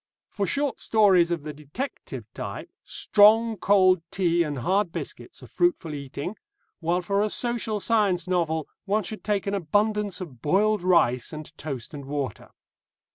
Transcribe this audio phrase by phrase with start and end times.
[0.29, 5.93] For short stories of the detective type, strong cold tea and hard biscuits are fruitful
[5.93, 6.37] eating,
[6.79, 11.55] while for a social science novel one should take an abundance of boiled rice and
[11.55, 12.49] toast and water.